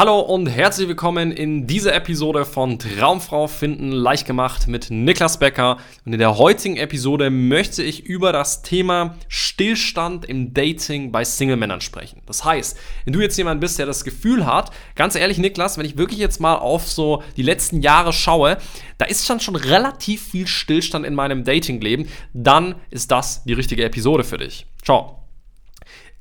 Hallo 0.00 0.18
und 0.18 0.46
herzlich 0.46 0.88
willkommen 0.88 1.30
in 1.30 1.66
dieser 1.66 1.94
Episode 1.94 2.46
von 2.46 2.78
Traumfrau 2.78 3.48
finden 3.48 3.92
leicht 3.92 4.26
gemacht 4.26 4.66
mit 4.66 4.90
Niklas 4.90 5.38
Becker. 5.38 5.76
Und 6.06 6.14
in 6.14 6.18
der 6.18 6.38
heutigen 6.38 6.78
Episode 6.78 7.28
möchte 7.28 7.82
ich 7.82 8.06
über 8.06 8.32
das 8.32 8.62
Thema 8.62 9.18
Stillstand 9.28 10.24
im 10.24 10.54
Dating 10.54 11.12
bei 11.12 11.22
Single-Männern 11.22 11.82
sprechen. 11.82 12.22
Das 12.24 12.46
heißt, 12.46 12.78
wenn 13.04 13.12
du 13.12 13.20
jetzt 13.20 13.36
jemand 13.36 13.60
bist, 13.60 13.78
der 13.78 13.84
das 13.84 14.02
Gefühl 14.02 14.46
hat, 14.46 14.70
ganz 14.94 15.16
ehrlich, 15.16 15.36
Niklas, 15.36 15.76
wenn 15.76 15.84
ich 15.84 15.98
wirklich 15.98 16.18
jetzt 16.18 16.40
mal 16.40 16.54
auf 16.54 16.88
so 16.88 17.22
die 17.36 17.42
letzten 17.42 17.82
Jahre 17.82 18.14
schaue, 18.14 18.56
da 18.96 19.04
ist 19.04 19.26
schon 19.26 19.40
schon 19.40 19.56
relativ 19.56 20.22
viel 20.22 20.46
Stillstand 20.46 21.04
in 21.04 21.14
meinem 21.14 21.44
Dating-Leben, 21.44 22.08
dann 22.32 22.76
ist 22.88 23.10
das 23.10 23.44
die 23.44 23.52
richtige 23.52 23.84
Episode 23.84 24.24
für 24.24 24.38
dich. 24.38 24.64
Ciao. 24.82 25.18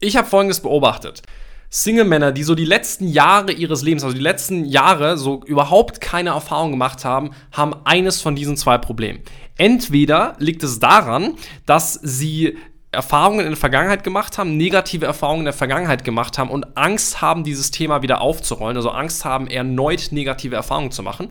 Ich 0.02 0.18
habe 0.18 0.28
Folgendes 0.28 0.62
beobachtet. 0.62 1.24
Single-Männer, 1.70 2.32
die 2.32 2.44
so 2.44 2.56
die 2.56 2.66
letzten 2.66 3.08
Jahre 3.08 3.52
ihres 3.52 3.84
Lebens, 3.84 4.04
also 4.04 4.16
die 4.16 4.24
letzten 4.24 4.66
Jahre 4.66 5.18
so 5.18 5.44
überhaupt 5.46 6.02
keine 6.02 6.32
Erfahrung 6.32 6.72
gemacht 6.72 7.06
haben, 7.06 7.32
haben 7.52 7.76
eines 7.84 8.22
von 8.22 8.36
diesen 8.36 8.58
zwei 8.58 8.78
Problemen. 8.78 9.20
Entweder 9.58 10.36
liegt 10.40 10.64
es 10.64 10.80
daran, 10.80 11.36
dass 11.66 11.94
sie 11.94 12.58
Erfahrungen 12.92 13.42
in 13.42 13.52
der 13.52 13.58
Vergangenheit 13.58 14.04
gemacht 14.04 14.40
haben, 14.40 14.58
negative 14.58 15.06
Erfahrungen 15.06 15.42
in 15.42 15.46
der 15.46 15.54
Vergangenheit 15.54 16.04
gemacht 16.04 16.40
haben 16.40 16.50
und 16.50 16.76
Angst 16.76 17.22
haben, 17.22 17.44
dieses 17.44 17.70
Thema 17.70 18.02
wieder 18.02 18.22
aufzurollen, 18.22 18.78
also 18.78 18.90
Angst 18.90 19.26
haben, 19.26 19.46
erneut 19.46 20.12
negative 20.12 20.56
Erfahrungen 20.56 20.92
zu 20.92 21.04
machen. 21.04 21.30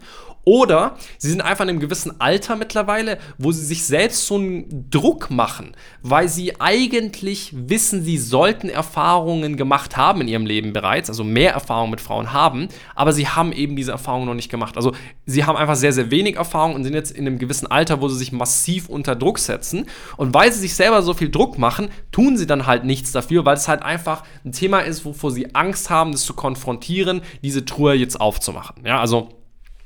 Oder 0.48 0.97
sie 1.19 1.29
sind 1.29 1.43
einfach 1.43 1.65
in 1.65 1.69
einem 1.69 1.79
gewissen 1.79 2.23
Alter 2.23 2.56
mittlerweile, 2.56 3.19
wo 3.37 3.52
sie 3.52 3.66
sich 3.66 3.84
selbst 3.84 4.25
so 4.25 4.37
einen 4.37 4.89
Druck 4.89 5.30
machen, 5.30 5.77
weil 6.01 6.30
sie 6.30 6.59
eigentlich 6.59 7.52
wissen, 7.52 8.02
sie 8.02 8.16
sollten 8.16 8.70
Erfahrungen 8.70 9.59
gemacht 9.59 9.98
haben 9.98 10.23
in 10.23 10.29
ihrem 10.29 10.47
Leben 10.47 10.73
bereits, 10.73 11.11
also 11.11 11.23
mehr 11.23 11.53
Erfahrungen 11.53 11.91
mit 11.91 12.01
Frauen 12.01 12.33
haben, 12.33 12.69
aber 12.95 13.12
sie 13.12 13.29
haben 13.29 13.53
eben 13.53 13.77
diese 13.77 13.92
Erfahrungen 13.92 14.25
noch 14.25 14.33
nicht 14.33 14.51
gemacht. 14.51 14.79
Also 14.79 14.92
sie 15.27 15.45
haben 15.45 15.59
einfach 15.59 15.77
sehr, 15.77 15.92
sehr 15.92 16.11
wenig 16.11 16.37
Erfahrung 16.37 16.75
und 16.75 16.83
sind 16.83 16.94
jetzt 16.94 17.11
in 17.11 17.27
einem 17.27 17.39
gewissen 17.39 17.70
Alter, 17.70 18.00
wo 18.00 18.09
sie 18.09 18.17
sich 18.17 18.33
massiv 18.33 18.89
unter 18.89 19.17
Druck 19.17 19.39
setzen. 19.39 19.84
Und 20.17 20.33
weil 20.33 20.50
sie 20.50 20.61
sich 20.61 20.75
selber 20.75 21.03
so 21.03 21.12
viel 21.12 21.28
Druck 21.31 21.59
machen, 21.59 21.91
tun 22.11 22.39
sie 22.39 22.47
dann 22.47 22.67
halt 22.67 22.84
nichts 22.84 23.12
dafür, 23.12 23.44
weil 23.44 23.59
es 23.59 23.69
halt 23.69 23.83
einfach 23.83 24.25
ein 24.47 24.53
Thema 24.53 24.78
ist, 24.78 25.05
wovor 25.05 25.31
sie 25.31 25.55
Angst 25.55 25.91
haben, 25.91 26.12
das 26.12 26.22
zu 26.22 26.33
konfrontieren, 26.33 27.20
diese 27.42 27.67
Truhe 27.67 27.92
jetzt 27.92 28.19
aufzumachen. 28.19 28.77
Ja, 28.87 28.98
also 28.98 29.28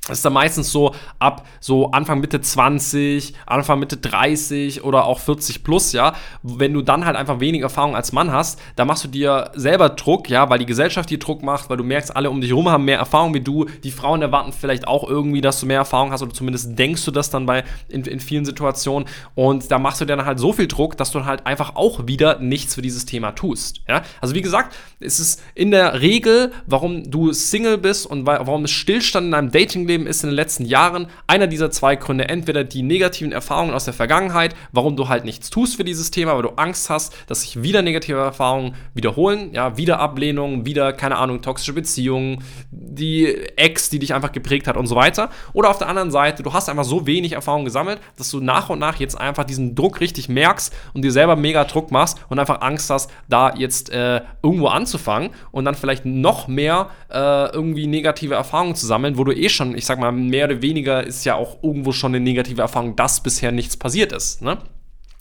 das 0.08 0.18
ist 0.18 0.24
dann 0.24 0.32
meistens 0.32 0.72
so 0.72 0.96
ab 1.20 1.46
so 1.60 1.92
Anfang 1.92 2.18
Mitte 2.20 2.40
20, 2.40 3.34
Anfang 3.46 3.78
Mitte 3.78 3.98
30 3.98 4.82
oder 4.82 5.04
auch 5.04 5.20
40 5.20 5.62
plus, 5.62 5.92
ja. 5.92 6.14
Wenn 6.42 6.72
du 6.72 6.82
dann 6.82 7.06
halt 7.06 7.14
einfach 7.14 7.38
wenig 7.38 7.62
Erfahrung 7.62 7.94
als 7.94 8.10
Mann 8.10 8.32
hast, 8.32 8.60
dann 8.74 8.88
machst 8.88 9.04
du 9.04 9.08
dir 9.08 9.52
selber 9.54 9.90
Druck, 9.90 10.28
ja, 10.28 10.50
weil 10.50 10.58
die 10.58 10.66
Gesellschaft 10.66 11.08
dir 11.08 11.20
Druck 11.20 11.44
macht, 11.44 11.70
weil 11.70 11.76
du 11.76 11.84
merkst, 11.84 12.16
alle 12.16 12.30
um 12.30 12.40
dich 12.40 12.50
herum 12.50 12.68
haben 12.68 12.84
mehr 12.84 12.98
Erfahrung 12.98 13.32
wie 13.32 13.42
du. 13.42 13.66
Die 13.84 13.92
Frauen 13.92 14.22
erwarten 14.22 14.52
vielleicht 14.52 14.88
auch 14.88 15.08
irgendwie, 15.08 15.40
dass 15.40 15.60
du 15.60 15.66
mehr 15.66 15.78
Erfahrung 15.78 16.10
hast 16.10 16.22
oder 16.22 16.34
zumindest 16.34 16.76
denkst 16.76 17.04
du 17.04 17.12
das 17.12 17.30
dann 17.30 17.46
bei 17.46 17.62
in, 17.88 18.02
in 18.02 18.18
vielen 18.18 18.44
Situationen. 18.44 19.08
Und 19.36 19.70
da 19.70 19.78
machst 19.78 20.00
du 20.00 20.04
dir 20.04 20.16
dann 20.16 20.26
halt 20.26 20.40
so 20.40 20.52
viel 20.52 20.66
Druck, 20.66 20.96
dass 20.96 21.12
du 21.12 21.24
halt 21.24 21.46
einfach 21.46 21.76
auch 21.76 22.08
wieder 22.08 22.40
nichts 22.40 22.74
für 22.74 22.82
dieses 22.82 23.04
Thema 23.04 23.32
tust, 23.32 23.82
ja. 23.86 24.02
Also 24.20 24.34
wie 24.34 24.42
gesagt, 24.42 24.74
es 24.98 25.20
ist 25.20 25.40
in 25.54 25.70
der 25.70 26.00
Regel, 26.00 26.50
warum 26.66 27.08
du 27.08 27.32
Single 27.32 27.78
bist 27.78 28.04
und 28.04 28.26
warum 28.26 28.64
es 28.64 28.72
Stillstand 28.72 29.26
in 29.26 29.30
deinem 29.30 29.50
Dating 29.52 29.86
Leben 29.92 30.06
ist 30.06 30.24
in 30.24 30.30
den 30.30 30.36
letzten 30.36 30.64
Jahren 30.64 31.06
einer 31.26 31.46
dieser 31.46 31.70
zwei 31.70 31.96
Gründe. 31.96 32.28
Entweder 32.28 32.64
die 32.64 32.82
negativen 32.82 33.32
Erfahrungen 33.32 33.74
aus 33.74 33.84
der 33.84 33.94
Vergangenheit, 33.94 34.54
warum 34.72 34.96
du 34.96 35.08
halt 35.08 35.24
nichts 35.24 35.50
tust 35.50 35.76
für 35.76 35.84
dieses 35.84 36.10
Thema, 36.10 36.34
weil 36.34 36.42
du 36.42 36.50
Angst 36.56 36.88
hast, 36.88 37.14
dass 37.26 37.42
sich 37.42 37.62
wieder 37.62 37.82
negative 37.82 38.18
Erfahrungen 38.18 38.74
wiederholen, 38.94 39.52
ja, 39.52 39.76
wieder 39.76 39.98
Ablehnung, 39.98 40.64
wieder, 40.64 40.92
keine 40.92 41.16
Ahnung, 41.16 41.42
toxische 41.42 41.74
Beziehungen, 41.74 42.42
die 42.70 43.26
Ex, 43.56 43.90
die 43.90 43.98
dich 43.98 44.14
einfach 44.14 44.32
geprägt 44.32 44.66
hat 44.66 44.76
und 44.76 44.86
so 44.86 44.96
weiter. 44.96 45.28
Oder 45.52 45.68
auf 45.70 45.78
der 45.78 45.88
anderen 45.88 46.10
Seite, 46.10 46.42
du 46.42 46.52
hast 46.52 46.68
einfach 46.68 46.84
so 46.84 47.06
wenig 47.06 47.32
Erfahrung 47.32 47.64
gesammelt, 47.64 48.00
dass 48.16 48.30
du 48.30 48.40
nach 48.40 48.70
und 48.70 48.78
nach 48.78 48.96
jetzt 48.96 49.20
einfach 49.20 49.44
diesen 49.44 49.74
Druck 49.74 50.00
richtig 50.00 50.28
merkst 50.28 50.74
und 50.94 51.02
dir 51.02 51.12
selber 51.12 51.36
mega 51.36 51.64
Druck 51.64 51.90
machst 51.90 52.18
und 52.30 52.38
einfach 52.38 52.62
Angst 52.62 52.88
hast, 52.88 53.10
da 53.28 53.54
jetzt 53.54 53.90
äh, 53.90 54.22
irgendwo 54.42 54.68
anzufangen 54.68 55.30
und 55.50 55.64
dann 55.64 55.74
vielleicht 55.74 56.06
noch 56.06 56.48
mehr 56.48 56.90
äh, 57.10 57.52
irgendwie 57.52 57.86
negative 57.86 58.34
Erfahrungen 58.34 58.74
zu 58.74 58.86
sammeln, 58.86 59.18
wo 59.18 59.24
du 59.24 59.32
eh 59.32 59.48
schon, 59.48 59.74
ich 59.82 59.86
sag 59.86 59.98
mal, 59.98 60.12
mehr 60.12 60.44
oder 60.44 60.62
weniger 60.62 61.04
ist 61.04 61.24
ja 61.24 61.34
auch 61.34 61.60
irgendwo 61.60 61.90
schon 61.90 62.14
eine 62.14 62.22
negative 62.22 62.62
Erfahrung, 62.62 62.94
dass 62.94 63.20
bisher 63.20 63.50
nichts 63.50 63.76
passiert 63.76 64.12
ist. 64.12 64.40
Ne? 64.40 64.58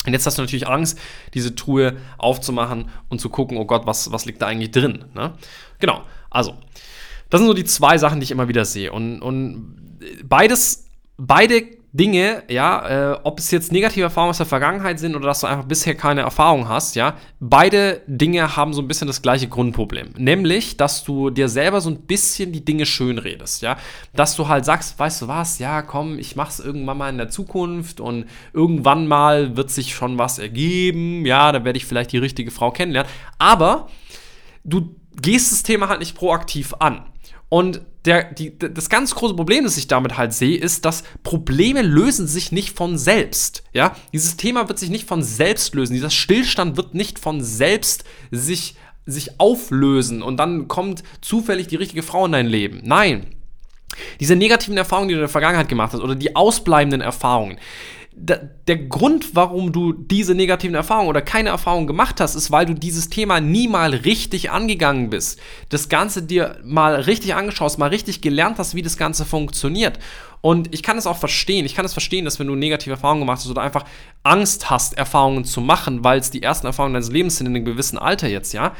Und 0.06 0.14
jetzt 0.14 0.28
hast 0.28 0.38
du 0.38 0.44
natürlich 0.44 0.68
Angst, 0.68 1.00
diese 1.34 1.56
Truhe 1.56 1.98
aufzumachen 2.20 2.86
und 3.10 3.20
zu 3.20 3.30
gucken, 3.30 3.58
oh 3.58 3.66
Gott, 3.66 3.88
was, 3.88 4.12
was 4.12 4.26
liegt 4.26 4.40
da 4.40 4.46
eigentlich 4.46 4.70
drin? 4.70 5.06
Ne? 5.16 5.34
Genau, 5.80 6.04
also, 6.30 6.58
das 7.32 7.40
sind 7.40 7.48
so 7.48 7.56
die 7.56 7.64
zwei 7.64 7.98
Sachen, 7.98 8.20
die 8.20 8.26
ich 8.26 8.32
immer 8.32 8.50
wieder 8.50 8.64
sehe. 8.64 8.92
Und, 8.92 9.24
und 9.24 10.00
beides, 10.24 10.86
beide 11.18 11.64
Dinge, 11.94 12.44
ja, 12.48 13.14
äh, 13.14 13.20
ob 13.24 13.40
es 13.40 13.52
jetzt 13.52 13.74
negative 13.74 14.04
Erfahrungen 14.04 14.30
aus 14.30 14.38
der 14.38 14.46
Vergangenheit 14.46 14.98
sind 14.98 15.14
oder 15.14 15.28
dass 15.28 15.42
du 15.42 15.48
einfach 15.48 15.66
bisher 15.66 15.94
keine 15.94 16.22
Erfahrung 16.22 16.70
hast, 16.70 16.96
ja, 16.96 17.18
beide 17.42 18.02
Dinge 18.08 18.56
haben 18.56 18.74
so 18.74 18.82
ein 18.82 18.88
bisschen 18.88 19.08
das 19.08 19.22
gleiche 19.22 19.50
Grundproblem. 19.50 20.14
Nämlich, 20.18 20.78
dass 20.78 21.04
du 21.04 21.30
dir 21.32 21.50
selber 21.50 21.82
so 21.82 21.90
ein 21.90 22.04
bisschen 22.04 22.54
die 22.54 22.64
Dinge 22.64 22.86
schön 22.86 23.18
redest, 23.18 23.62
ja. 23.62 23.78
Dass 24.14 24.38
du 24.38 24.48
halt 24.48 24.64
sagst, 24.64 24.98
weißt 24.98 25.24
du 25.24 25.28
was, 25.28 25.60
ja, 25.60 25.82
komm, 25.82 26.18
ich 26.18 26.38
mach's 26.38 26.62
irgendwann 26.62 26.98
mal 26.98 27.10
in 27.10 27.18
der 27.18 27.30
Zukunft 27.30 28.00
und 28.00 28.26
irgendwann 28.54 29.06
mal 29.08 29.58
wird 29.58 29.70
sich 29.70 29.94
schon 29.94 30.18
was 30.18 30.40
ergeben, 30.40 31.26
ja, 31.26 31.52
da 31.52 31.66
werde 31.66 31.76
ich 31.76 31.86
vielleicht 31.86 32.14
die 32.14 32.20
richtige 32.20 32.52
Frau 32.52 32.72
kennenlernen. 32.72 33.12
Aber 33.38 33.90
du 34.64 34.96
gehst 35.22 35.52
das 35.52 35.64
Thema 35.64 35.90
halt 35.90 36.00
nicht 36.00 36.16
proaktiv 36.16 36.74
an. 36.80 37.11
Und 37.52 37.82
der, 38.06 38.32
die, 38.32 38.58
das 38.58 38.90
ganz 38.90 39.14
große 39.14 39.36
Problem, 39.36 39.66
das 39.66 39.76
ich 39.76 39.88
damit 39.88 40.16
halt 40.16 40.32
sehe, 40.32 40.58
ist, 40.58 40.86
dass 40.86 41.04
Probleme 41.22 41.82
lösen 41.82 42.26
sich 42.26 42.54
nicht 42.54 42.78
von 42.78 42.98
selbst. 42.98 43.64
Ja, 43.74 43.94
dieses 44.14 44.38
Thema 44.38 44.70
wird 44.70 44.80
sich 44.80 44.90
nicht 44.90 45.06
von 45.06 45.22
selbst 45.22 45.76
lösen. 45.76 45.92
Dieser 45.94 46.10
Stillstand 46.10 46.78
wird 46.78 46.94
nicht 46.94 47.20
von 47.20 47.44
selbst 47.44 48.06
sich, 48.32 48.76
sich 49.06 49.38
auflösen 49.42 50.22
und 50.22 50.38
dann 50.38 50.70
kommt 50.70 51.04
zufällig 51.20 51.68
die 51.68 51.76
richtige 51.76 52.04
Frau 52.04 52.26
in 52.26 52.32
dein 52.32 52.48
Leben. 52.48 52.80
Nein. 52.86 53.26
Diese 54.22 54.38
negativen 54.38 54.78
Erfahrungen, 54.78 55.10
die 55.10 55.16
du 55.16 55.20
in 55.20 55.24
der 55.24 55.30
Vergangenheit 55.30 55.68
gemacht 55.68 55.92
hast, 55.92 56.00
oder 56.00 56.16
die 56.16 56.38
ausbleibenden 56.38 57.02
Erfahrungen, 57.02 57.58
der 58.14 58.78
Grund, 58.78 59.36
warum 59.36 59.72
du 59.72 59.94
diese 59.94 60.36
negativen 60.36 60.76
Erfahrungen 60.76 61.08
oder 61.08 61.22
keine 61.22 61.50
Erfahrungen 61.50 61.88
gemacht 61.88 62.20
hast, 62.20 62.36
ist, 62.36 62.52
weil 62.52 62.66
du 62.66 62.74
dieses 62.74 63.10
Thema 63.10 63.40
nie 63.40 63.70
mal 63.70 63.94
richtig 63.94 64.52
angegangen 64.52 65.10
bist. 65.10 65.40
Das 65.70 65.88
Ganze 65.88 66.22
dir 66.22 66.58
mal 66.64 66.96
richtig 66.96 67.36
angeschaut 67.36 67.72
hast, 67.72 67.78
mal 67.78 67.90
richtig 67.90 68.22
gelernt 68.22 68.60
hast, 68.60 68.76
wie 68.76 68.82
das 68.82 68.98
Ganze 68.98 69.24
funktioniert. 69.24 69.98
Und 70.42 70.74
ich 70.74 70.84
kann 70.84 70.98
es 70.98 71.08
auch 71.08 71.18
verstehen. 71.18 71.66
Ich 71.66 71.74
kann 71.74 71.86
es 71.86 71.94
verstehen, 71.94 72.26
dass 72.26 72.38
wenn 72.38 72.48
du 72.48 72.56
negative 72.56 72.92
Erfahrungen 72.92 73.22
gemacht 73.22 73.40
hast 73.40 73.50
oder 73.50 73.62
einfach 73.62 73.86
Angst 74.24 74.70
hast, 74.70 74.98
Erfahrungen 74.98 75.46
zu 75.46 75.62
machen, 75.62 76.04
weil 76.04 76.20
es 76.20 76.32
die 76.32 76.44
ersten 76.44 76.68
Erfahrungen 76.68 76.96
deines 76.96 77.12
Lebens 77.12 77.38
sind 77.38 77.48
in 77.48 77.56
einem 77.56 77.66
gewissen 77.66 77.98
Alter 77.98 78.28
jetzt, 78.28 78.52
ja. 78.54 78.74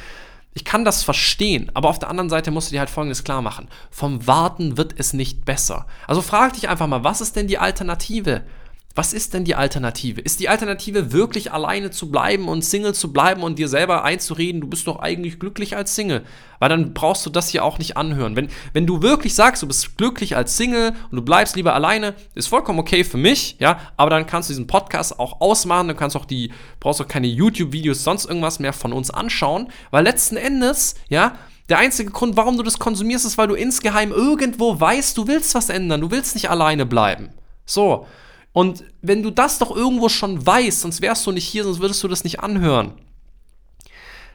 Ich 0.54 0.66
kann 0.66 0.84
das 0.84 1.04
verstehen, 1.04 1.72
aber 1.74 1.88
auf 1.88 2.00
der 2.00 2.10
anderen 2.10 2.30
Seite 2.30 2.52
musst 2.52 2.70
du 2.70 2.74
dir 2.74 2.80
halt 2.80 2.90
Folgendes 2.90 3.24
klar 3.24 3.42
machen. 3.42 3.70
Vom 3.90 4.28
Warten 4.28 4.76
wird 4.76 4.94
es 4.98 5.14
nicht 5.14 5.46
besser. 5.46 5.86
Also 6.08 6.22
frag 6.22 6.54
dich 6.54 6.68
einfach 6.68 6.88
mal, 6.88 7.06
was 7.06 7.22
ist 7.22 7.38
denn 7.38 7.48
die 7.48 7.58
Alternative? 7.58 8.44
Was 8.94 9.14
ist 9.14 9.34
denn 9.34 9.46
die 9.46 9.56
Alternative? 9.56 10.20
Ist 10.20 10.42
die 10.42 10.50
Alternative 10.50 11.14
wirklich 11.14 11.54
alleine 11.54 11.92
zu 11.92 12.12
bleiben 12.12 12.50
und 12.50 12.64
Single 12.64 12.94
zu 12.94 13.14
bleiben 13.14 13.42
und 13.42 13.58
dir 13.58 13.70
selber 13.70 14.04
einzureden, 14.04 14.60
du 14.62 14.68
bist 14.68 14.86
doch 14.86 15.00
eigentlich 15.00 15.40
glücklich 15.40 15.78
als 15.78 15.96
Single? 15.96 16.24
Weil 16.60 16.70
dann 16.70 16.94
brauchst 16.94 17.26
du 17.26 17.30
das 17.30 17.50
hier 17.50 17.64
auch 17.64 17.80
nicht 17.80 17.96
anhören. 17.96 18.36
Wenn, 18.36 18.50
wenn 18.74 18.86
du 18.86 19.02
wirklich 19.02 19.34
sagst, 19.34 19.64
du 19.64 19.68
bist 19.68 19.98
glücklich 19.98 20.36
als 20.36 20.58
Single 20.58 20.94
und 21.10 21.16
du 21.16 21.22
bleibst 21.22 21.56
lieber 21.56 21.74
alleine, 21.74 22.16
ist 22.36 22.48
vollkommen 22.48 22.80
okay 22.80 23.04
für 23.04 23.18
mich, 23.18 23.56
ja, 23.60 23.80
aber 23.96 24.10
dann 24.10 24.28
kannst 24.28 24.50
du 24.50 24.54
diesen 24.54 24.68
Podcast 24.68 25.20
auch 25.20 25.40
ausmachen, 25.40 25.88
du 25.88 25.96
kannst 25.96 26.18
auch 26.18 26.26
die, 26.26 26.52
brauchst 26.80 27.02
auch 27.02 27.08
keine 27.08 27.28
YouTube-Videos, 27.28 28.04
sonst 28.04 28.26
irgendwas 28.26 28.60
mehr 28.60 28.74
von 28.74 28.92
uns 28.92 29.10
anschauen, 29.10 29.70
weil 29.92 30.04
letzten 30.04 30.36
Endes, 30.36 30.96
ja, 31.08 31.36
der 31.70 31.78
einzige 31.78 32.12
Grund, 32.12 32.36
warum 32.36 32.58
du 32.58 32.64
das 32.64 32.80
konsumierst, 32.80 33.26
ist, 33.26 33.38
weil 33.38 33.48
du 33.48 33.56
insgeheim 33.56 34.12
irgendwo 34.12 34.78
weißt, 34.78 35.18
du 35.18 35.28
willst 35.28 35.56
was 35.56 35.70
ändern, 35.70 36.02
du 36.02 36.12
willst 36.12 36.36
nicht 36.36 36.50
alleine 36.50 36.86
bleiben. 36.86 37.30
So. 37.66 38.06
Und 38.54 38.84
wenn 39.02 39.24
du 39.24 39.30
das 39.30 39.60
doch 39.60 39.76
irgendwo 39.76 40.10
schon 40.10 40.46
weißt, 40.46 40.82
sonst 40.82 41.02
wärst 41.02 41.26
du 41.26 41.32
nicht 41.32 41.48
hier, 41.48 41.64
sonst 41.64 41.80
würdest 41.80 42.04
du 42.04 42.08
das 42.08 42.24
nicht 42.24 42.42
anhören, 42.42 42.94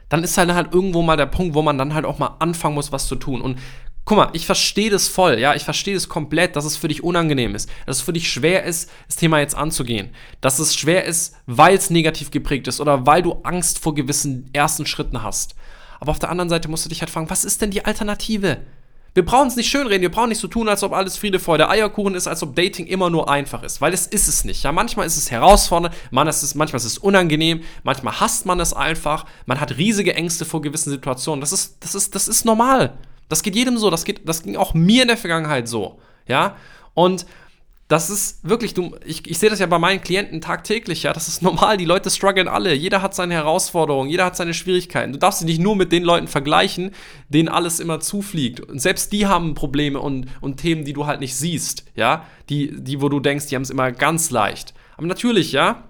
dann 0.09 0.23
ist 0.23 0.37
halt, 0.37 0.51
halt 0.53 0.73
irgendwo 0.73 1.01
mal 1.01 1.17
der 1.17 1.25
Punkt, 1.25 1.53
wo 1.53 1.61
man 1.61 1.77
dann 1.77 1.93
halt 1.93 2.05
auch 2.05 2.17
mal 2.17 2.35
anfangen 2.39 2.75
muss, 2.75 2.91
was 2.91 3.07
zu 3.07 3.15
tun. 3.15 3.41
Und 3.41 3.59
guck 4.05 4.17
mal, 4.17 4.29
ich 4.33 4.45
verstehe 4.45 4.89
das 4.89 5.07
voll, 5.07 5.37
ja, 5.37 5.53
ich 5.53 5.63
verstehe 5.63 5.93
das 5.93 6.07
komplett, 6.07 6.55
dass 6.55 6.65
es 6.65 6.77
für 6.77 6.87
dich 6.87 7.03
unangenehm 7.03 7.55
ist, 7.55 7.69
dass 7.85 7.97
es 7.97 8.03
für 8.03 8.13
dich 8.13 8.31
schwer 8.31 8.63
ist, 8.63 8.89
das 9.07 9.17
Thema 9.17 9.39
jetzt 9.39 9.55
anzugehen, 9.55 10.11
dass 10.39 10.59
es 10.59 10.75
schwer 10.75 11.03
ist, 11.03 11.35
weil 11.45 11.75
es 11.75 11.89
negativ 11.89 12.31
geprägt 12.31 12.67
ist 12.67 12.79
oder 12.79 13.05
weil 13.05 13.21
du 13.21 13.33
Angst 13.43 13.79
vor 13.79 13.93
gewissen 13.93 14.49
ersten 14.53 14.85
Schritten 14.85 15.23
hast. 15.23 15.55
Aber 15.99 16.11
auf 16.11 16.19
der 16.19 16.29
anderen 16.29 16.49
Seite 16.49 16.69
musst 16.69 16.85
du 16.85 16.89
dich 16.89 17.01
halt 17.01 17.09
fragen, 17.09 17.29
was 17.29 17.43
ist 17.43 17.61
denn 17.61 17.71
die 17.71 17.83
Alternative? 17.83 18.61
Wir 19.17 19.25
brauchen 19.25 19.47
es 19.47 19.55
nicht 19.55 19.71
schönreden, 19.71 20.03
wir 20.03 20.11
brauchen 20.11 20.29
nicht 20.29 20.37
so 20.39 20.47
tun, 20.47 20.69
als 20.69 20.83
ob 20.83 20.93
alles 20.93 21.17
Friede, 21.17 21.39
Freude, 21.39 21.67
Eierkuchen 21.71 22.13
ist, 22.13 22.27
als 22.27 22.43
ob 22.43 22.55
Dating 22.55 22.85
immer 22.85 23.09
nur 23.09 23.27
einfach 23.31 23.63
ist, 23.63 23.81
weil 23.81 23.91
es 23.91 24.05
ist 24.05 24.27
es 24.27 24.43
nicht. 24.43 24.61
Ja, 24.61 24.71
manchmal 24.71 25.07
ist 25.07 25.17
es 25.17 25.31
herausfordernd, 25.31 25.95
manchmal 26.11 26.29
ist 26.29 26.43
es, 26.43 26.53
manchmal 26.53 26.77
ist 26.77 26.85
es 26.85 26.99
unangenehm, 26.99 27.63
manchmal 27.81 28.19
hasst 28.19 28.45
man 28.45 28.59
es 28.59 28.73
einfach, 28.73 29.25
man 29.47 29.59
hat 29.59 29.75
riesige 29.75 30.13
Ängste 30.13 30.45
vor 30.45 30.61
gewissen 30.61 30.91
Situationen. 30.91 31.41
Das 31.41 31.51
ist, 31.51 31.77
das 31.79 31.95
ist, 31.95 32.13
das 32.13 32.27
ist 32.27 32.45
normal. 32.45 32.95
Das 33.27 33.41
geht 33.41 33.55
jedem 33.55 33.79
so, 33.79 33.89
das, 33.89 34.05
geht, 34.05 34.21
das 34.29 34.43
ging 34.43 34.55
auch 34.55 34.75
mir 34.75 35.01
in 35.01 35.07
der 35.07 35.17
Vergangenheit 35.17 35.67
so. 35.67 35.99
Ja, 36.27 36.55
und 36.93 37.25
das 37.87 38.09
ist 38.09 38.47
wirklich, 38.47 38.73
du, 38.73 38.95
ich, 39.05 39.29
ich 39.29 39.39
sehe 39.39 39.49
das 39.49 39.59
ja 39.59 39.65
bei 39.65 39.79
meinen 39.79 40.01
Klienten 40.01 40.41
tagtäglich, 40.41 41.03
ja, 41.03 41.13
das 41.13 41.27
ist 41.29 41.41
normal, 41.41 41.77
die 41.77 41.85
Leute 41.85 42.09
strugglen 42.09 42.47
alle, 42.47 42.73
jeder 42.73 43.01
hat 43.01 43.15
seine 43.15 43.33
Herausforderungen, 43.33 44.09
jeder 44.09 44.25
hat 44.25 44.35
seine 44.35 44.53
Schwierigkeiten. 44.53 45.13
Du 45.13 45.19
darfst 45.19 45.41
dich 45.41 45.47
nicht 45.47 45.61
nur 45.61 45.75
mit 45.75 45.91
den 45.91 46.03
Leuten 46.03 46.27
vergleichen, 46.27 46.91
denen 47.29 47.47
alles 47.47 47.79
immer 47.79 47.99
zufliegt. 47.99 48.59
Und 48.59 48.79
selbst 48.79 49.13
die 49.13 49.25
haben 49.25 49.53
Probleme 49.53 49.99
und, 49.99 50.27
und 50.41 50.57
Themen, 50.57 50.83
die 50.83 50.93
du 50.93 51.05
halt 51.05 51.21
nicht 51.21 51.35
siehst, 51.35 51.85
ja, 51.95 52.25
die, 52.49 52.73
die, 52.81 53.01
wo 53.01 53.07
du 53.07 53.19
denkst, 53.19 53.47
die 53.47 53.55
haben 53.55 53.63
es 53.63 53.69
immer 53.69 53.91
ganz 53.91 54.31
leicht. 54.31 54.73
Aber 54.97 55.07
natürlich, 55.07 55.53
ja, 55.53 55.83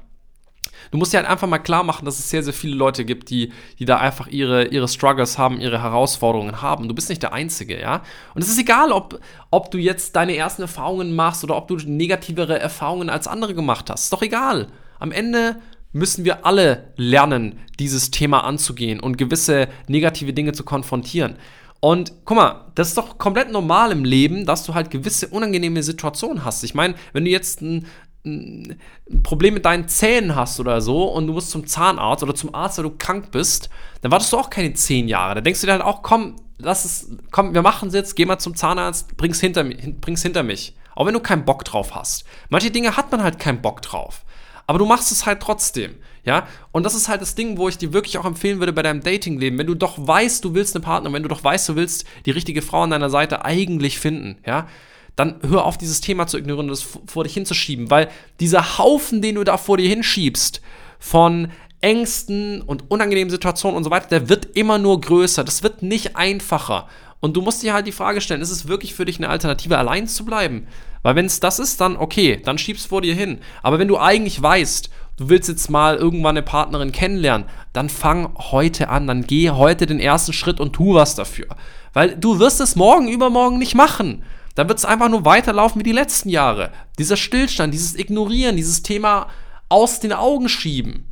du 0.91 0.97
musst 0.97 1.13
dir 1.13 1.17
halt 1.17 1.27
einfach 1.27 1.47
mal 1.47 1.59
klar 1.59 1.83
machen, 1.83 2.05
dass 2.05 2.19
es 2.19 2.29
sehr, 2.29 2.43
sehr 2.43 2.53
viele 2.53 2.75
Leute 2.75 3.05
gibt, 3.05 3.29
die, 3.29 3.51
die 3.79 3.85
da 3.85 3.97
einfach 3.97 4.27
ihre, 4.27 4.65
ihre 4.67 4.87
Struggles 4.87 5.37
haben, 5.37 5.59
ihre 5.59 5.81
Herausforderungen 5.81 6.61
haben. 6.61 6.87
Du 6.87 6.95
bist 6.95 7.09
nicht 7.09 7.23
der 7.23 7.33
Einzige, 7.33 7.79
ja. 7.79 8.03
Und 8.35 8.41
es 8.41 8.49
ist 8.49 8.59
egal, 8.59 8.91
ob, 8.91 9.19
ob 9.51 9.71
du 9.71 9.77
jetzt 9.77 10.15
deine 10.15 10.35
ersten 10.35 10.63
Erfahrungen 10.63 11.15
machst 11.15 11.43
oder 11.43 11.55
ob 11.55 11.67
du 11.67 11.77
negativere 11.77 12.59
Erfahrungen 12.59 13.09
als 13.09 13.27
andere 13.27 13.53
gemacht 13.53 13.89
hast. 13.89 14.05
Ist 14.05 14.13
doch 14.13 14.21
egal. 14.21 14.67
Am 14.99 15.11
Ende 15.11 15.57
müssen 15.93 16.25
wir 16.25 16.45
alle 16.45 16.93
lernen, 16.95 17.59
dieses 17.79 18.11
Thema 18.11 18.43
anzugehen 18.43 18.99
und 18.99 19.17
gewisse 19.17 19.67
negative 19.87 20.33
Dinge 20.33 20.53
zu 20.53 20.63
konfrontieren. 20.63 21.37
Und 21.79 22.11
guck 22.25 22.37
mal, 22.37 22.65
das 22.75 22.89
ist 22.89 22.97
doch 22.97 23.17
komplett 23.17 23.51
normal 23.51 23.91
im 23.91 24.03
Leben, 24.03 24.45
dass 24.45 24.65
du 24.65 24.73
halt 24.73 24.89
gewisse 24.89 25.27
unangenehme 25.27 25.83
Situationen 25.83 26.43
hast. 26.43 26.63
Ich 26.63 26.73
meine, 26.73 26.95
wenn 27.13 27.25
du 27.25 27.31
jetzt 27.31 27.61
ein, 27.61 27.85
ein 28.27 29.23
Problem 29.23 29.53
mit 29.53 29.65
deinen 29.65 29.87
Zähnen 29.87 30.35
hast 30.35 30.59
oder 30.59 30.81
so 30.81 31.05
und 31.05 31.27
du 31.27 31.33
musst 31.33 31.51
zum 31.51 31.65
Zahnarzt 31.65 32.23
oder 32.23 32.35
zum 32.35 32.53
Arzt, 32.53 32.77
weil 32.77 32.83
du 32.83 32.95
krank 32.97 33.31
bist, 33.31 33.69
dann 34.01 34.11
wartest 34.11 34.33
du 34.33 34.37
auch 34.37 34.49
keine 34.49 34.73
zehn 34.73 35.07
Jahre. 35.07 35.35
Da 35.35 35.41
denkst 35.41 35.61
du 35.61 35.67
dir 35.67 35.73
halt 35.73 35.83
auch, 35.83 36.01
komm, 36.03 36.35
lass 36.57 36.85
es, 36.85 37.11
komm, 37.31 37.53
wir 37.53 37.61
machen 37.61 37.89
es 37.89 37.93
jetzt, 37.93 38.15
geh 38.15 38.25
mal 38.25 38.39
zum 38.39 38.55
Zahnarzt, 38.55 39.17
bring's 39.17 39.39
hinter, 39.39 39.63
bring's 39.63 40.21
hinter 40.21 40.43
mich. 40.43 40.75
Auch 40.95 41.05
wenn 41.05 41.13
du 41.13 41.19
keinen 41.19 41.45
Bock 41.45 41.63
drauf 41.63 41.93
hast. 41.93 42.25
Manche 42.49 42.71
Dinge 42.71 42.97
hat 42.97 43.11
man 43.11 43.21
halt 43.21 43.39
keinen 43.39 43.61
Bock 43.61 43.81
drauf. 43.81 44.25
Aber 44.65 44.79
du 44.79 44.85
machst 44.85 45.11
es 45.11 45.25
halt 45.25 45.39
trotzdem, 45.39 45.95
ja? 46.25 46.45
Und 46.73 46.83
das 46.83 46.93
ist 46.93 47.07
halt 47.07 47.21
das 47.21 47.35
Ding, 47.35 47.57
wo 47.57 47.69
ich 47.69 47.77
dir 47.77 47.93
wirklich 47.93 48.17
auch 48.17 48.25
empfehlen 48.25 48.59
würde 48.59 48.73
bei 48.73 48.81
deinem 48.81 49.01
Datingleben. 49.01 49.57
Wenn 49.57 49.67
du 49.67 49.75
doch 49.75 49.95
weißt, 49.97 50.43
du 50.43 50.53
willst 50.53 50.75
eine 50.75 50.83
Partnerin, 50.83 51.13
wenn 51.13 51.23
du 51.23 51.29
doch 51.29 51.43
weißt, 51.43 51.69
du 51.69 51.75
willst 51.75 52.05
die 52.25 52.31
richtige 52.31 52.61
Frau 52.61 52.81
an 52.81 52.89
deiner 52.89 53.09
Seite 53.09 53.45
eigentlich 53.45 53.97
finden, 53.97 54.37
ja? 54.45 54.67
Dann 55.17 55.39
hör 55.49 55.65
auf, 55.65 55.77
dieses 55.77 55.99
Thema 55.99 56.27
zu 56.27 56.37
ignorieren 56.37 56.69
und 56.69 56.79
das 56.79 56.87
vor 57.07 57.23
dich 57.23 57.33
hinzuschieben, 57.33 57.89
weil 57.89 58.07
dieser 58.39 58.77
Haufen, 58.77 59.21
den 59.21 59.35
du 59.35 59.43
da 59.43 59.57
vor 59.57 59.77
dir 59.77 59.89
hinschiebst, 59.89 60.61
von 60.99 61.51
Ängsten 61.81 62.61
und 62.61 62.89
unangenehmen 62.89 63.31
Situationen 63.31 63.75
und 63.75 63.83
so 63.83 63.89
weiter, 63.89 64.07
der 64.07 64.29
wird 64.29 64.55
immer 64.55 64.77
nur 64.77 65.01
größer. 65.01 65.43
Das 65.43 65.63
wird 65.63 65.81
nicht 65.81 66.15
einfacher. 66.15 66.87
Und 67.19 67.35
du 67.35 67.41
musst 67.41 67.63
dir 67.63 67.73
halt 67.73 67.87
die 67.87 67.91
Frage 67.91 68.21
stellen, 68.21 68.41
ist 68.41 68.51
es 68.51 68.67
wirklich 68.67 68.93
für 68.93 69.05
dich 69.05 69.17
eine 69.17 69.29
Alternative, 69.29 69.77
allein 69.79 70.07
zu 70.07 70.23
bleiben? 70.23 70.67
Weil 71.01 71.15
wenn 71.15 71.25
es 71.25 71.39
das 71.39 71.57
ist, 71.57 71.81
dann 71.81 71.97
okay, 71.97 72.39
dann 72.43 72.59
schieb's 72.59 72.85
vor 72.85 73.01
dir 73.01 73.15
hin. 73.15 73.39
Aber 73.63 73.79
wenn 73.79 73.87
du 73.87 73.97
eigentlich 73.97 74.39
weißt, 74.39 74.91
du 75.17 75.29
willst 75.29 75.49
jetzt 75.49 75.71
mal 75.71 75.95
irgendwann 75.95 76.37
eine 76.37 76.43
Partnerin 76.43 76.91
kennenlernen, 76.91 77.47
dann 77.73 77.89
fang 77.89 78.35
heute 78.37 78.89
an, 78.89 79.07
dann 79.07 79.25
geh 79.25 79.49
heute 79.49 79.87
den 79.87 79.99
ersten 79.99 80.33
Schritt 80.33 80.59
und 80.59 80.73
tu 80.73 80.93
was 80.93 81.15
dafür. 81.15 81.47
Weil 81.93 82.15
du 82.15 82.37
wirst 82.37 82.61
es 82.61 82.75
morgen, 82.75 83.07
übermorgen 83.07 83.57
nicht 83.57 83.73
machen 83.73 84.23
dann 84.57 84.67
wird 84.67 84.79
es 84.79 84.85
einfach 84.85 85.07
nur 85.07 85.23
weiterlaufen 85.23 85.79
wie 85.79 85.83
die 85.83 85.91
letzten 85.91 86.29
Jahre. 86.29 86.71
Dieser 86.97 87.15
Stillstand, 87.15 87.75
dieses 87.75 87.93
Ignorieren, 87.93 88.55
dieses 88.55 88.81
Thema 88.81 89.27
aus 89.69 89.99
den 89.99 90.13
Augen 90.13 90.49
schieben. 90.49 91.05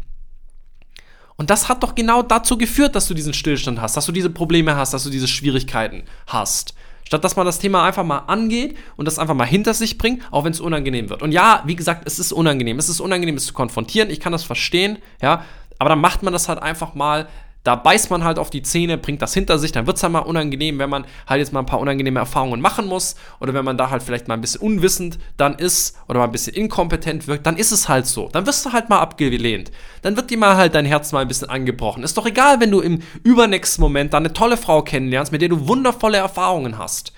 Und 1.36 1.52
das 1.52 1.70
hat 1.70 1.84
doch 1.84 1.94
genau 1.94 2.24
dazu 2.24 2.58
geführt, 2.58 2.96
dass 2.96 3.08
du 3.08 3.14
diesen 3.14 3.36
Stillstand 3.36 3.80
hast, 3.80 3.96
dass 3.96 4.08
du 4.08 4.12
diese 4.12 4.32
Probleme 4.32 4.76
hast, 4.76 4.96
dass 4.96 5.04
du 5.04 5.12
diese 5.12 5.28
Schwierigkeiten 5.28 6.06
hast. 6.26 6.74
Statt 7.04 7.24
dass 7.24 7.36
man 7.36 7.46
das 7.46 7.60
Thema 7.60 7.84
einfach 7.84 8.04
mal 8.04 8.24
angeht 8.26 8.78
und 8.96 9.06
das 9.06 9.20
einfach 9.20 9.36
mal 9.36 9.46
hinter 9.46 9.76
sich 9.76 10.00
bringt, 10.00 10.24
auch 10.32 10.44
wenn 10.44 10.52
es 10.52 10.60
unangenehm 10.60 11.12
wird. 11.12 11.22
Und 11.22 11.32
ja, 11.32 11.62
wie 11.68 11.76
gesagt, 11.76 12.02
es 12.08 12.18
ist 12.18 12.34
unangenehm. 12.34 12.80
Es 12.80 12.90
ist 12.90 13.00
unangenehm, 13.00 13.36
es 13.36 13.46
zu 13.46 13.54
konfrontieren. 13.54 14.10
Ich 14.10 14.20
kann 14.20 14.32
das 14.32 14.44
verstehen, 14.44 14.98
ja. 15.22 15.46
Aber 15.78 15.90
dann 15.90 16.02
macht 16.02 16.24
man 16.24 16.34
das 16.34 16.50
halt 16.50 16.64
einfach 16.64 16.96
mal 16.96 17.28
da 17.66 17.76
beißt 17.76 18.12
man 18.12 18.24
halt 18.24 18.38
auf 18.38 18.52
die 18.52 18.62
Zähne, 18.62 18.98
bringt 18.98 19.24
das 19.24 19.34
hinter 19.34 19.58
sich, 19.58 19.72
dann 19.72 19.88
wird 19.88 19.98
es 19.98 20.04
halt 20.04 20.14
mal 20.14 20.20
unangenehm, 20.20 20.78
wenn 20.78 20.90
man 20.90 21.06
halt 21.28 21.40
jetzt 21.40 21.52
mal 21.52 21.62
ein 21.62 21.66
paar 21.66 21.80
unangenehme 21.80 22.20
Erfahrungen 22.20 22.62
machen 22.62 22.86
muss 22.86 23.16
oder 23.40 23.56
wenn 23.56 23.66
man 23.66 23.76
da 23.76 23.90
halt 23.90 24.04
vielleicht 24.04 24.28
mal 24.28 24.36
ein 24.36 24.42
bisschen 24.42 24.62
unwissend 24.62 25.18
dann 25.36 25.56
ist 25.56 25.98
oder 26.08 26.20
mal 26.20 26.26
ein 26.26 26.32
bisschen 26.32 26.54
inkompetent 26.54 27.28
wirkt, 27.28 27.48
dann 27.48 27.58
ist 27.58 27.72
es 27.72 27.90
halt 27.90 28.06
so. 28.06 28.30
Dann 28.32 28.46
wirst 28.46 28.64
du 28.68 28.72
halt 28.72 28.90
mal 28.90 29.00
abgelehnt. 29.00 29.72
Dann 30.04 30.16
wird 30.16 30.30
dir 30.30 30.38
mal 30.38 30.56
halt 30.56 30.76
dein 30.76 30.86
Herz 30.86 31.12
mal 31.12 31.22
ein 31.22 31.28
bisschen 31.28 31.50
angebrochen. 31.50 32.04
Ist 32.04 32.16
doch 32.18 32.28
egal, 32.28 32.60
wenn 32.62 32.70
du 32.70 32.82
im 32.82 33.02
übernächsten 33.24 33.82
Moment 33.82 34.14
da 34.14 34.18
eine 34.18 34.32
tolle 34.32 34.58
Frau 34.58 34.84
kennenlernst, 34.84 35.32
mit 35.32 35.42
der 35.42 35.50
du 35.50 35.68
wundervolle 35.68 36.18
Erfahrungen 36.18 36.78
hast. 36.78 37.14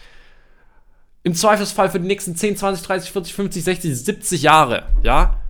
Im 1.23 1.35
Zweifelsfall 1.35 1.89
für 1.89 1.99
die 1.99 2.07
nächsten 2.07 2.37
10, 2.37 2.55
20, 2.55 2.87
30, 2.87 3.11
40, 3.11 3.33
50, 3.33 3.63
60, 3.65 3.95
70 3.97 4.41
Jahre, 4.43 4.83
ja? 5.03 5.41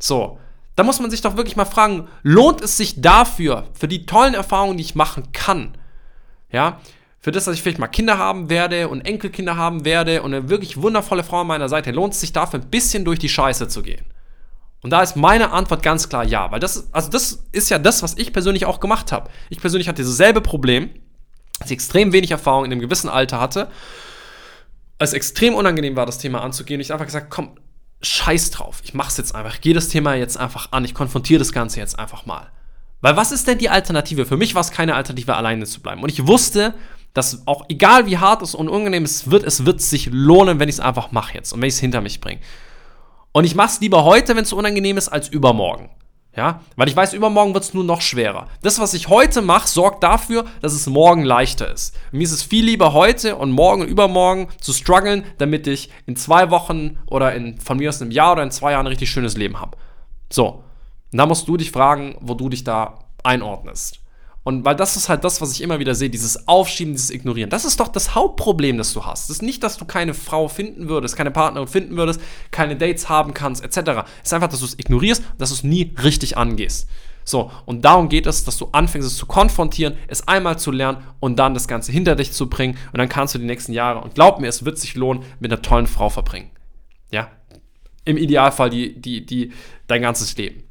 So. 0.00 0.40
Da 0.80 0.84
muss 0.84 0.98
man 0.98 1.10
sich 1.10 1.20
doch 1.20 1.36
wirklich 1.36 1.56
mal 1.56 1.66
fragen, 1.66 2.08
lohnt 2.22 2.62
es 2.62 2.78
sich 2.78 3.02
dafür, 3.02 3.68
für 3.74 3.86
die 3.86 4.06
tollen 4.06 4.32
Erfahrungen, 4.32 4.78
die 4.78 4.82
ich 4.82 4.94
machen 4.94 5.30
kann, 5.32 5.76
ja, 6.50 6.80
für 7.18 7.32
das, 7.32 7.44
dass 7.44 7.54
ich 7.54 7.60
vielleicht 7.60 7.78
mal 7.78 7.86
Kinder 7.86 8.16
haben 8.16 8.48
werde 8.48 8.88
und 8.88 9.02
Enkelkinder 9.02 9.58
haben 9.58 9.84
werde 9.84 10.22
und 10.22 10.32
eine 10.32 10.48
wirklich 10.48 10.80
wundervolle 10.80 11.22
Frau 11.22 11.42
an 11.42 11.48
meiner 11.48 11.68
Seite, 11.68 11.90
lohnt 11.90 12.14
es 12.14 12.20
sich 12.22 12.32
dafür 12.32 12.60
ein 12.60 12.70
bisschen 12.70 13.04
durch 13.04 13.18
die 13.18 13.28
Scheiße 13.28 13.68
zu 13.68 13.82
gehen? 13.82 14.06
Und 14.80 14.88
da 14.88 15.02
ist 15.02 15.16
meine 15.16 15.50
Antwort 15.50 15.82
ganz 15.82 16.08
klar 16.08 16.24
ja, 16.24 16.50
weil 16.50 16.60
das, 16.60 16.88
also 16.94 17.10
das 17.10 17.44
ist 17.52 17.68
ja 17.68 17.78
das, 17.78 18.02
was 18.02 18.16
ich 18.16 18.32
persönlich 18.32 18.64
auch 18.64 18.80
gemacht 18.80 19.12
habe. 19.12 19.28
Ich 19.50 19.60
persönlich 19.60 19.86
hatte 19.86 20.00
dieses 20.00 20.16
selbe 20.16 20.40
Problem, 20.40 20.88
dass 21.58 21.66
ich 21.66 21.74
extrem 21.74 22.14
wenig 22.14 22.30
Erfahrung 22.30 22.64
in 22.64 22.72
einem 22.72 22.80
gewissen 22.80 23.10
Alter 23.10 23.38
hatte. 23.38 23.68
Es 24.96 25.12
extrem 25.12 25.54
unangenehm 25.54 25.94
war, 25.94 26.06
das 26.06 26.16
Thema 26.16 26.40
anzugehen. 26.40 26.78
Und 26.78 26.80
ich 26.80 26.90
habe 26.90 27.02
einfach 27.02 27.12
gesagt, 27.12 27.28
komm, 27.28 27.59
scheiß 28.02 28.50
drauf. 28.50 28.80
Ich 28.84 28.94
mach's 28.94 29.16
jetzt 29.16 29.34
einfach. 29.34 29.54
Ich 29.54 29.60
gehe 29.60 29.74
das 29.74 29.88
Thema 29.88 30.14
jetzt 30.14 30.36
einfach 30.36 30.72
an. 30.72 30.84
Ich 30.84 30.94
konfrontiere 30.94 31.38
das 31.38 31.52
Ganze 31.52 31.80
jetzt 31.80 31.98
einfach 31.98 32.26
mal. 32.26 32.50
Weil 33.00 33.16
was 33.16 33.32
ist 33.32 33.46
denn 33.46 33.58
die 33.58 33.68
Alternative? 33.68 34.26
Für 34.26 34.36
mich 34.36 34.54
war 34.54 34.60
es 34.60 34.70
keine 34.70 34.94
Alternative, 34.94 35.34
alleine 35.36 35.64
zu 35.66 35.80
bleiben. 35.80 36.02
Und 36.02 36.10
ich 36.10 36.26
wusste, 36.26 36.74
dass 37.14 37.46
auch 37.46 37.64
egal 37.68 38.06
wie 38.06 38.18
hart 38.18 38.42
es 38.42 38.54
und 38.54 38.68
unangenehm 38.68 39.04
es 39.04 39.30
wird, 39.30 39.42
es 39.44 39.64
wird 39.64 39.80
sich 39.80 40.08
lohnen, 40.10 40.60
wenn 40.60 40.68
ich 40.68 40.76
es 40.76 40.80
einfach 40.80 41.10
mache 41.12 41.34
jetzt 41.34 41.52
und 41.52 41.60
wenn 41.60 41.68
ich 41.68 41.74
es 41.74 41.80
hinter 41.80 42.00
mich 42.00 42.20
bringe. 42.20 42.40
Und 43.32 43.44
ich 43.44 43.54
mache 43.54 43.68
es 43.68 43.80
lieber 43.80 44.04
heute, 44.04 44.36
wenn 44.36 44.44
es 44.44 44.52
unangenehm 44.52 44.96
ist, 44.96 45.08
als 45.08 45.28
übermorgen. 45.28 45.90
Ja, 46.36 46.60
weil 46.76 46.88
ich 46.88 46.94
weiß, 46.94 47.12
übermorgen 47.12 47.54
wird 47.54 47.64
es 47.64 47.74
nur 47.74 47.82
noch 47.82 48.00
schwerer. 48.00 48.46
Das, 48.62 48.78
was 48.78 48.94
ich 48.94 49.08
heute 49.08 49.42
mache, 49.42 49.66
sorgt 49.66 50.04
dafür, 50.04 50.44
dass 50.62 50.72
es 50.72 50.86
morgen 50.86 51.24
leichter 51.24 51.72
ist. 51.72 51.96
Mir 52.12 52.22
ist 52.22 52.30
es 52.30 52.44
viel 52.44 52.64
lieber 52.64 52.92
heute 52.92 53.34
und 53.34 53.50
morgen 53.50 53.82
und 53.82 53.88
übermorgen 53.88 54.48
zu 54.60 54.72
strugglen, 54.72 55.24
damit 55.38 55.66
ich 55.66 55.90
in 56.06 56.14
zwei 56.14 56.50
Wochen 56.50 56.98
oder 57.06 57.34
in, 57.34 57.58
von 57.58 57.78
mir 57.78 57.88
aus 57.88 58.00
einem 58.00 58.12
Jahr 58.12 58.32
oder 58.32 58.44
in 58.44 58.52
zwei 58.52 58.72
Jahren 58.72 58.86
ein 58.86 58.90
richtig 58.90 59.10
schönes 59.10 59.36
Leben 59.36 59.60
habe. 59.60 59.76
So. 60.32 60.62
Und 61.12 61.18
da 61.18 61.26
musst 61.26 61.48
du 61.48 61.56
dich 61.56 61.72
fragen, 61.72 62.16
wo 62.20 62.34
du 62.34 62.48
dich 62.48 62.62
da 62.62 63.00
einordnest. 63.24 63.99
Und 64.50 64.64
weil 64.64 64.74
das 64.74 64.96
ist 64.96 65.08
halt 65.08 65.22
das, 65.22 65.40
was 65.40 65.52
ich 65.52 65.60
immer 65.60 65.78
wieder 65.78 65.94
sehe, 65.94 66.10
dieses 66.10 66.48
Aufschieben, 66.48 66.92
dieses 66.92 67.10
Ignorieren. 67.10 67.50
Das 67.50 67.64
ist 67.64 67.78
doch 67.78 67.86
das 67.86 68.16
Hauptproblem, 68.16 68.78
das 68.78 68.92
du 68.92 69.06
hast. 69.06 69.30
Das 69.30 69.36
ist 69.36 69.42
nicht, 69.42 69.62
dass 69.62 69.76
du 69.76 69.84
keine 69.84 70.12
Frau 70.12 70.48
finden 70.48 70.88
würdest, 70.88 71.16
keine 71.16 71.30
Partnerin 71.30 71.68
finden 71.68 71.96
würdest, 71.96 72.20
keine 72.50 72.74
Dates 72.74 73.08
haben 73.08 73.32
kannst, 73.32 73.62
etc. 73.62 74.02
Es 74.22 74.30
ist 74.30 74.32
einfach, 74.32 74.48
dass 74.48 74.58
du 74.58 74.66
es 74.66 74.76
ignorierst, 74.76 75.22
dass 75.38 75.50
du 75.50 75.54
es 75.54 75.62
nie 75.62 75.94
richtig 76.02 76.36
angehst. 76.36 76.88
So, 77.24 77.52
und 77.64 77.84
darum 77.84 78.08
geht 78.08 78.26
es, 78.26 78.42
dass 78.42 78.56
du 78.56 78.70
anfängst, 78.72 79.06
es 79.06 79.16
zu 79.16 79.26
konfrontieren, 79.26 79.96
es 80.08 80.26
einmal 80.26 80.58
zu 80.58 80.72
lernen 80.72 80.98
und 81.20 81.38
dann 81.38 81.54
das 81.54 81.68
Ganze 81.68 81.92
hinter 81.92 82.16
dich 82.16 82.32
zu 82.32 82.50
bringen. 82.50 82.76
Und 82.92 82.98
dann 82.98 83.08
kannst 83.08 83.36
du 83.36 83.38
die 83.38 83.46
nächsten 83.46 83.72
Jahre, 83.72 84.00
und 84.00 84.16
glaub 84.16 84.40
mir, 84.40 84.48
es 84.48 84.64
wird 84.64 84.78
sich 84.78 84.96
lohnen, 84.96 85.22
mit 85.38 85.52
einer 85.52 85.62
tollen 85.62 85.86
Frau 85.86 86.08
verbringen. 86.08 86.50
Ja? 87.12 87.30
Im 88.04 88.16
Idealfall 88.16 88.70
die, 88.70 89.00
die, 89.00 89.24
die, 89.24 89.52
dein 89.86 90.02
ganzes 90.02 90.36
Leben. 90.36 90.64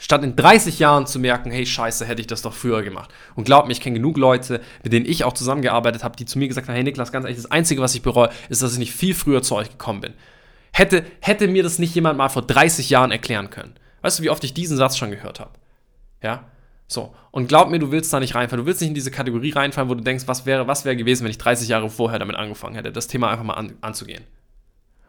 Statt 0.00 0.22
in 0.22 0.36
30 0.36 0.78
Jahren 0.78 1.06
zu 1.06 1.18
merken, 1.18 1.50
hey 1.50 1.66
Scheiße, 1.66 2.06
hätte 2.06 2.20
ich 2.20 2.26
das 2.26 2.42
doch 2.42 2.54
früher 2.54 2.82
gemacht. 2.82 3.10
Und 3.34 3.44
glaub 3.44 3.66
mir, 3.66 3.72
ich 3.72 3.80
kenne 3.80 3.96
genug 3.96 4.16
Leute, 4.16 4.60
mit 4.82 4.92
denen 4.92 5.06
ich 5.06 5.24
auch 5.24 5.32
zusammengearbeitet 5.32 6.04
habe, 6.04 6.16
die 6.16 6.24
zu 6.24 6.38
mir 6.38 6.48
gesagt 6.48 6.68
haben, 6.68 6.74
hey 6.74 6.84
Niklas, 6.84 7.12
ganz 7.12 7.24
ehrlich, 7.24 7.36
das 7.36 7.50
Einzige, 7.50 7.80
was 7.80 7.94
ich 7.94 8.02
bereue, 8.02 8.30
ist, 8.48 8.62
dass 8.62 8.72
ich 8.72 8.78
nicht 8.78 8.92
viel 8.92 9.14
früher 9.14 9.42
zu 9.42 9.56
euch 9.56 9.70
gekommen 9.70 10.00
bin. 10.00 10.14
Hätte, 10.72 11.04
hätte 11.20 11.48
mir 11.48 11.62
das 11.62 11.78
nicht 11.78 11.94
jemand 11.94 12.18
mal 12.18 12.28
vor 12.28 12.42
30 12.42 12.90
Jahren 12.90 13.10
erklären 13.10 13.50
können. 13.50 13.74
Weißt 14.02 14.18
du, 14.18 14.22
wie 14.22 14.30
oft 14.30 14.44
ich 14.44 14.54
diesen 14.54 14.76
Satz 14.76 14.96
schon 14.96 15.10
gehört 15.10 15.40
habe? 15.40 15.50
Ja? 16.22 16.44
So. 16.86 17.14
Und 17.30 17.48
glaub 17.48 17.70
mir, 17.70 17.78
du 17.78 17.90
willst 17.90 18.12
da 18.12 18.20
nicht 18.20 18.34
reinfallen. 18.34 18.64
Du 18.64 18.66
willst 18.66 18.80
nicht 18.80 18.88
in 18.88 18.94
diese 18.94 19.10
Kategorie 19.10 19.50
reinfallen, 19.50 19.90
wo 19.90 19.94
du 19.94 20.02
denkst, 20.02 20.24
was 20.26 20.46
wäre, 20.46 20.66
was 20.66 20.84
wäre 20.84 20.96
gewesen, 20.96 21.24
wenn 21.24 21.30
ich 21.30 21.38
30 21.38 21.68
Jahre 21.68 21.90
vorher 21.90 22.18
damit 22.18 22.36
angefangen 22.36 22.74
hätte, 22.74 22.92
das 22.92 23.08
Thema 23.08 23.30
einfach 23.30 23.44
mal 23.44 23.54
an, 23.54 23.74
anzugehen. 23.80 24.24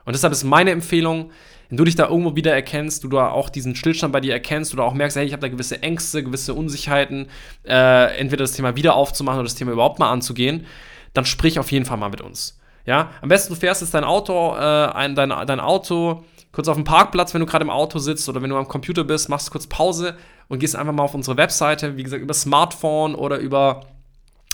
Und 0.06 0.14
deshalb 0.14 0.34
ist 0.34 0.44
meine 0.44 0.72
Empfehlung, 0.72 1.32
wenn 1.70 1.78
du 1.78 1.84
dich 1.84 1.96
da 1.96 2.08
irgendwo 2.08 2.36
wieder 2.36 2.54
erkennst, 2.54 3.04
du 3.04 3.10
da 3.10 3.30
auch 3.30 3.50
diesen 3.50 3.76
Stillstand 3.76 4.12
bei 4.12 4.22
dir 4.22 4.34
erkennst 4.34 4.74
oder 4.74 4.84
auch 4.84 4.94
merkst, 4.94 5.18
hey, 5.18 5.26
ich 5.26 5.34
habe 5.34 5.42
da 5.42 5.48
gewisse 5.48 5.84
Ängste, 5.84 6.24
gewisse 6.24 6.56
Unsicherheiten, 6.56 7.28
äh, 7.64 8.18
entweder 8.18 8.44
das 8.44 8.54
Thema 8.54 8.76
wieder 8.76 8.96
aufzumachen 8.96 9.40
oder 9.40 9.46
das 9.48 9.56
Thema 9.56 9.72
überhaupt 9.72 10.00
mal 10.00 10.10
anzugehen, 10.10 10.66
dann 11.14 11.26
sprich 11.26 11.60
auf 11.60 11.72
jeden 11.72 11.86
Fall 11.86 11.98
mal 11.98 12.10
mit 12.10 12.22
uns. 12.22 12.60
Ja, 12.86 13.12
am 13.22 13.30
besten 13.30 13.54
du 13.54 13.60
fährst 13.60 13.82
jetzt 13.82 13.94
dein 13.94 14.04
Auto, 14.04 14.56
äh, 14.56 14.60
ein, 14.60 15.14
dein, 15.14 15.30
dein 15.30 15.60
Auto 15.60 16.24
kurz 16.52 16.68
auf 16.68 16.76
dem 16.76 16.86
Parkplatz, 16.86 17.34
wenn 17.36 17.42
du 17.42 17.46
gerade 17.46 17.64
im 17.64 17.70
Auto 17.70 18.00
sitzt 18.00 18.28
oder 18.30 18.42
wenn 18.42 18.50
du 18.50 18.58
am 18.58 18.68
Computer 18.68 19.04
bist, 19.04 19.30
machst 19.30 19.52
kurz 19.52 19.68
Pause 19.68 20.18
und 20.48 20.60
gehst 20.60 20.76
einfach 20.76 20.94
mal 20.94 21.04
auf 21.04 21.14
unsere 21.14 21.38
Webseite, 21.38 21.98
wie 21.98 22.04
gesagt, 22.04 22.24
über 22.24 22.34
Smartphone 22.34 23.14
oder 23.14 23.38
über 23.38 23.82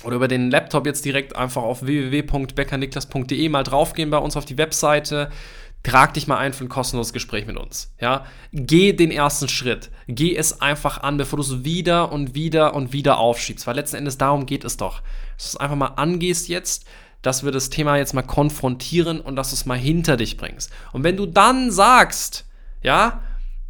oder 0.05 0.17
über 0.17 0.27
den 0.27 0.51
Laptop 0.51 0.85
jetzt 0.85 1.03
direkt 1.05 1.35
einfach 1.35 1.63
auf 1.63 1.85
www.beckerniklas.de 1.85 3.49
mal 3.49 3.63
draufgehen 3.63 4.09
bei 4.09 4.17
uns 4.17 4.37
auf 4.37 4.45
die 4.45 4.57
Webseite. 4.57 5.29
Trag 5.83 6.15
dich 6.15 6.27
mal 6.27 6.37
ein 6.37 6.53
für 6.53 6.65
ein 6.65 6.69
kostenloses 6.69 7.13
Gespräch 7.13 7.45
mit 7.45 7.57
uns. 7.57 7.93
Ja? 7.99 8.25
Geh 8.51 8.93
den 8.93 9.11
ersten 9.11 9.47
Schritt. 9.47 9.91
Geh 10.07 10.35
es 10.35 10.61
einfach 10.61 11.03
an, 11.03 11.17
bevor 11.17 11.37
du 11.37 11.43
es 11.43 11.63
wieder 11.63 12.11
und 12.11 12.33
wieder 12.33 12.73
und 12.73 12.91
wieder 12.91 13.19
aufschiebst. 13.19 13.67
Weil 13.67 13.75
letzten 13.75 13.97
Endes 13.97 14.17
darum 14.17 14.45
geht 14.45 14.63
es 14.63 14.77
doch. 14.77 15.01
Dass 15.37 15.51
du 15.51 15.57
es 15.57 15.57
einfach 15.57 15.75
mal 15.75 15.93
angehst 15.95 16.47
jetzt, 16.47 16.85
dass 17.21 17.43
wir 17.43 17.51
das 17.51 17.69
Thema 17.69 17.97
jetzt 17.97 18.13
mal 18.13 18.23
konfrontieren 18.23 19.19
und 19.19 19.35
dass 19.35 19.49
du 19.49 19.55
es 19.55 19.65
mal 19.65 19.77
hinter 19.77 20.17
dich 20.17 20.37
bringst. 20.37 20.71
Und 20.91 21.03
wenn 21.03 21.17
du 21.17 21.25
dann 21.25 21.71
sagst, 21.71 22.45
ja, 22.81 23.21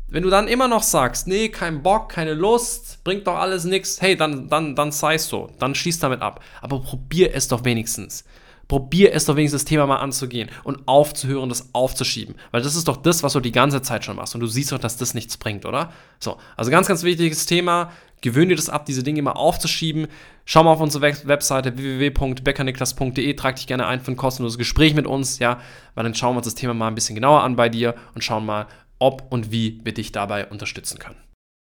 wenn 0.07 0.23
du 0.23 0.29
dann 0.29 0.47
immer 0.47 0.67
noch 0.67 0.83
sagst, 0.83 1.27
nee, 1.27 1.49
kein 1.49 1.81
Bock, 1.81 2.09
keine 2.09 2.33
Lust, 2.33 3.03
bringt 3.03 3.25
doch 3.27 3.37
alles 3.37 3.63
nichts, 3.63 4.01
hey, 4.01 4.15
dann, 4.15 4.49
dann, 4.49 4.75
dann 4.75 4.91
sei 4.91 5.15
es 5.15 5.27
so, 5.27 5.49
dann 5.59 5.73
schieß 5.75 5.99
damit 5.99 6.21
ab. 6.21 6.41
Aber 6.61 6.79
probier 6.79 7.33
es 7.33 7.47
doch 7.47 7.63
wenigstens. 7.65 8.23
Probier 8.67 9.13
es 9.13 9.25
doch 9.25 9.35
wenigstens 9.35 9.63
das 9.63 9.69
Thema 9.69 9.85
mal 9.85 9.97
anzugehen 9.97 10.49
und 10.63 10.87
aufzuhören, 10.87 11.49
das 11.49 11.69
aufzuschieben. 11.73 12.35
Weil 12.51 12.61
das 12.63 12.75
ist 12.75 12.87
doch 12.87 12.97
das, 12.97 13.21
was 13.21 13.33
du 13.33 13.39
die 13.39 13.51
ganze 13.51 13.81
Zeit 13.81 14.05
schon 14.05 14.15
machst. 14.15 14.33
Und 14.33 14.41
du 14.41 14.47
siehst 14.47 14.71
doch, 14.71 14.79
dass 14.79 14.97
das 14.97 15.13
nichts 15.13 15.37
bringt, 15.37 15.65
oder? 15.65 15.91
So, 16.19 16.37
also 16.57 16.71
ganz, 16.71 16.87
ganz 16.87 17.03
wichtiges 17.03 17.45
Thema. 17.45 17.91
Gewöhn 18.21 18.49
dir 18.49 18.55
das 18.55 18.69
ab, 18.69 18.85
diese 18.87 19.03
Dinge 19.03 19.21
mal 19.21 19.33
aufzuschieben. 19.33 20.07
Schau 20.45 20.63
mal 20.63 20.71
auf 20.71 20.81
unsere 20.81 21.03
Webseite 21.27 21.77
www.beckerniklas.de, 21.77 23.33
trag 23.35 23.57
dich 23.57 23.67
gerne 23.67 23.85
ein 23.85 23.99
für 23.99 24.11
ein 24.11 24.17
kostenloses 24.17 24.57
Gespräch 24.57 24.95
mit 24.95 25.05
uns, 25.05 25.37
ja, 25.37 25.59
weil 25.93 26.03
dann 26.03 26.15
schauen 26.15 26.33
wir 26.33 26.37
uns 26.37 26.47
das 26.47 26.55
Thema 26.55 26.73
mal 26.73 26.87
ein 26.87 26.95
bisschen 26.95 27.13
genauer 27.13 27.43
an 27.43 27.55
bei 27.55 27.69
dir 27.69 27.93
und 28.15 28.23
schauen 28.23 28.45
mal, 28.45 28.65
ob 28.99 29.31
und 29.31 29.51
wie 29.51 29.81
wir 29.83 29.93
dich 29.93 30.11
dabei 30.11 30.47
unterstützen 30.47 30.99
können. 30.99 31.24